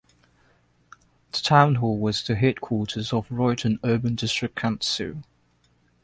The 1.31 1.41
town 1.41 1.75
hall 1.75 1.95
was 1.99 2.23
the 2.25 2.33
headquarters 2.33 3.13
of 3.13 3.29
Royton 3.29 3.77
Urban 3.83 4.15
District 4.15 4.55
Council. 4.55 5.21